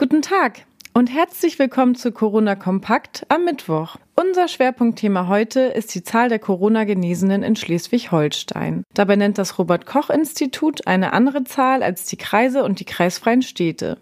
Guten 0.00 0.22
Tag 0.22 0.64
und 0.92 1.12
herzlich 1.12 1.58
willkommen 1.58 1.96
zu 1.96 2.12
Corona 2.12 2.54
Kompakt 2.54 3.26
am 3.30 3.44
Mittwoch. 3.44 3.96
Unser 4.14 4.46
Schwerpunktthema 4.46 5.26
heute 5.26 5.58
ist 5.58 5.92
die 5.92 6.04
Zahl 6.04 6.28
der 6.28 6.38
Corona-Genesenen 6.38 7.42
in 7.42 7.56
Schleswig-Holstein. 7.56 8.84
Dabei 8.94 9.16
nennt 9.16 9.38
das 9.38 9.58
Robert 9.58 9.86
Koch 9.86 10.08
Institut 10.08 10.86
eine 10.86 11.12
andere 11.14 11.42
Zahl 11.42 11.82
als 11.82 12.04
die 12.04 12.16
Kreise 12.16 12.62
und 12.62 12.78
die 12.78 12.84
kreisfreien 12.84 13.42
Städte. 13.42 13.98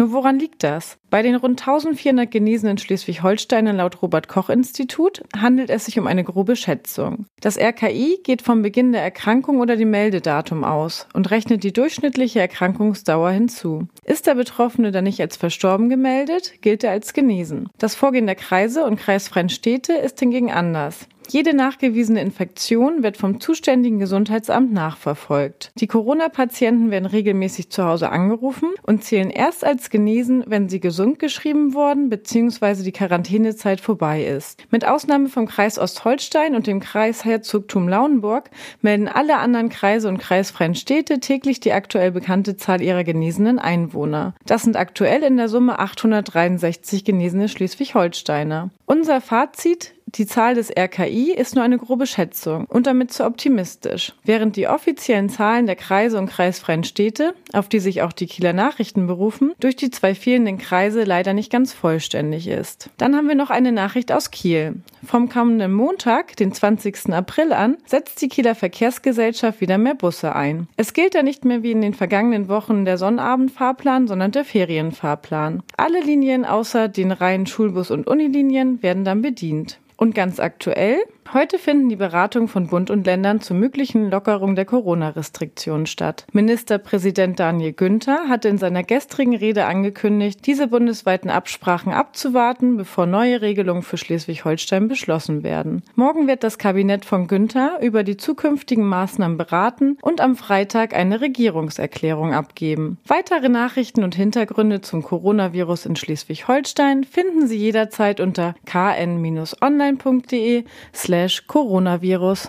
Nur 0.00 0.12
woran 0.12 0.38
liegt 0.38 0.62
das? 0.62 0.96
Bei 1.10 1.20
den 1.20 1.34
rund 1.34 1.60
1400 1.60 2.30
Genesenen 2.30 2.78
Schleswig-Holstein 2.78 3.66
laut 3.66 4.00
Robert-Koch-Institut 4.00 5.22
handelt 5.36 5.68
es 5.68 5.84
sich 5.84 5.98
um 5.98 6.06
eine 6.06 6.24
grobe 6.24 6.56
Schätzung. 6.56 7.26
Das 7.42 7.58
RKI 7.58 8.20
geht 8.24 8.40
vom 8.40 8.62
Beginn 8.62 8.92
der 8.92 9.02
Erkrankung 9.02 9.60
oder 9.60 9.76
dem 9.76 9.90
Meldedatum 9.90 10.64
aus 10.64 11.06
und 11.12 11.30
rechnet 11.30 11.64
die 11.64 11.74
durchschnittliche 11.74 12.40
Erkrankungsdauer 12.40 13.30
hinzu. 13.30 13.88
Ist 14.02 14.26
der 14.26 14.36
Betroffene 14.36 14.90
dann 14.90 15.04
nicht 15.04 15.20
als 15.20 15.36
verstorben 15.36 15.90
gemeldet, 15.90 16.62
gilt 16.62 16.82
er 16.82 16.92
als 16.92 17.12
genesen. 17.12 17.68
Das 17.76 17.94
Vorgehen 17.94 18.24
der 18.24 18.36
Kreise 18.36 18.86
und 18.86 18.96
kreisfreien 18.96 19.50
Städte 19.50 19.92
ist 19.92 20.18
hingegen 20.18 20.50
anders. 20.50 21.08
Jede 21.32 21.54
nachgewiesene 21.54 22.20
Infektion 22.20 23.04
wird 23.04 23.16
vom 23.16 23.38
zuständigen 23.38 24.00
Gesundheitsamt 24.00 24.72
nachverfolgt. 24.72 25.70
Die 25.76 25.86
Corona-Patienten 25.86 26.90
werden 26.90 27.06
regelmäßig 27.06 27.70
zu 27.70 27.84
Hause 27.84 28.10
angerufen 28.10 28.70
und 28.82 29.04
zählen 29.04 29.30
erst 29.30 29.64
als 29.64 29.90
genesen, 29.90 30.42
wenn 30.48 30.68
sie 30.68 30.80
gesund 30.80 31.20
geschrieben 31.20 31.72
worden 31.72 32.10
bzw. 32.10 32.82
die 32.82 32.90
Quarantänezeit 32.90 33.80
vorbei 33.80 34.24
ist. 34.24 34.64
Mit 34.72 34.84
Ausnahme 34.84 35.28
vom 35.28 35.46
Kreis 35.46 35.78
Ostholstein 35.78 36.56
und 36.56 36.66
dem 36.66 36.80
Kreis 36.80 37.24
Herzogtum 37.24 37.86
Lauenburg 37.86 38.50
melden 38.82 39.06
alle 39.06 39.36
anderen 39.36 39.68
Kreise 39.68 40.08
und 40.08 40.18
kreisfreien 40.18 40.74
Städte 40.74 41.20
täglich 41.20 41.60
die 41.60 41.72
aktuell 41.72 42.10
bekannte 42.10 42.56
Zahl 42.56 42.82
ihrer 42.82 43.04
genesenen 43.04 43.60
Einwohner. 43.60 44.34
Das 44.46 44.62
sind 44.62 44.76
aktuell 44.76 45.22
in 45.22 45.36
der 45.36 45.48
Summe 45.48 45.78
863 45.78 47.04
genesene 47.04 47.48
Schleswig-Holsteiner. 47.48 48.70
Unser 48.86 49.20
Fazit, 49.20 49.94
die 50.14 50.26
Zahl 50.26 50.54
des 50.54 50.70
RKI 50.76 51.32
ist 51.32 51.54
nur 51.54 51.62
eine 51.62 51.78
grobe 51.78 52.06
Schätzung 52.06 52.64
und 52.66 52.86
damit 52.86 53.12
zu 53.12 53.24
optimistisch, 53.24 54.12
während 54.24 54.56
die 54.56 54.66
offiziellen 54.66 55.28
Zahlen 55.28 55.66
der 55.66 55.76
Kreise 55.76 56.18
und 56.18 56.28
kreisfreien 56.28 56.84
Städte, 56.84 57.34
auf 57.52 57.68
die 57.68 57.78
sich 57.78 58.02
auch 58.02 58.12
die 58.12 58.26
Kieler 58.26 58.52
Nachrichten 58.52 59.06
berufen, 59.06 59.52
durch 59.60 59.76
die 59.76 59.90
zwei 59.90 60.14
fehlenden 60.14 60.58
Kreise 60.58 61.04
leider 61.04 61.32
nicht 61.32 61.52
ganz 61.52 61.72
vollständig 61.72 62.48
ist. 62.48 62.90
Dann 62.96 63.14
haben 63.14 63.28
wir 63.28 63.34
noch 63.34 63.50
eine 63.50 63.72
Nachricht 63.72 64.10
aus 64.12 64.30
Kiel. 64.30 64.82
Vom 65.04 65.28
kommenden 65.28 65.72
Montag, 65.72 66.36
den 66.36 66.52
20. 66.52 67.12
April 67.12 67.52
an, 67.52 67.76
setzt 67.86 68.20
die 68.20 68.28
Kieler 68.28 68.54
Verkehrsgesellschaft 68.54 69.60
wieder 69.60 69.78
mehr 69.78 69.94
Busse 69.94 70.34
ein. 70.34 70.68
Es 70.76 70.92
gilt 70.92 71.14
da 71.14 71.22
nicht 71.22 71.44
mehr 71.44 71.62
wie 71.62 71.72
in 71.72 71.82
den 71.82 71.94
vergangenen 71.94 72.48
Wochen 72.48 72.84
der 72.84 72.98
Sonnabendfahrplan, 72.98 74.08
sondern 74.08 74.32
der 74.32 74.44
Ferienfahrplan. 74.44 75.62
Alle 75.76 76.00
Linien 76.00 76.44
außer 76.44 76.88
den 76.88 77.12
reinen 77.12 77.46
Schulbus- 77.46 77.90
und 77.90 78.06
Unilinien 78.06 78.82
werden 78.82 79.04
dann 79.04 79.22
bedient. 79.22 79.78
Und 80.02 80.14
ganz 80.14 80.40
aktuell, 80.40 80.96
heute 81.34 81.58
finden 81.58 81.90
die 81.90 81.96
Beratungen 81.96 82.48
von 82.48 82.68
Bund 82.68 82.88
und 82.88 83.04
Ländern 83.04 83.42
zur 83.42 83.58
möglichen 83.58 84.10
Lockerung 84.10 84.54
der 84.54 84.64
Corona-Restriktionen 84.64 85.84
statt. 85.84 86.24
Ministerpräsident 86.32 87.38
Daniel 87.38 87.74
Günther 87.74 88.30
hatte 88.30 88.48
in 88.48 88.56
seiner 88.56 88.82
gestrigen 88.82 89.36
Rede 89.36 89.66
angekündigt, 89.66 90.46
diese 90.46 90.68
bundesweiten 90.68 91.28
Absprachen 91.28 91.92
abzuwarten, 91.92 92.78
bevor 92.78 93.04
neue 93.04 93.42
Regelungen 93.42 93.82
für 93.82 93.98
Schleswig-Holstein 93.98 94.88
beschlossen 94.88 95.42
werden. 95.42 95.82
Morgen 95.96 96.26
wird 96.26 96.44
das 96.44 96.56
Kabinett 96.56 97.04
von 97.04 97.26
Günther 97.26 97.78
über 97.82 98.02
die 98.02 98.16
zukünftigen 98.16 98.86
Maßnahmen 98.86 99.36
beraten 99.36 99.98
und 100.00 100.22
am 100.22 100.34
Freitag 100.34 100.94
eine 100.94 101.20
Regierungserklärung 101.20 102.32
abgeben. 102.32 102.96
Weitere 103.06 103.50
Nachrichten 103.50 104.02
und 104.02 104.14
Hintergründe 104.14 104.80
zum 104.80 105.02
Coronavirus 105.02 105.84
in 105.84 105.96
Schleswig-Holstein 105.96 107.04
finden 107.04 107.46
Sie 107.46 107.58
jederzeit 107.58 108.18
unter 108.20 108.54
kn-online 108.64 109.89
online.de 109.90 110.64
slash 110.92 111.40
Coronavirus. 111.46 112.48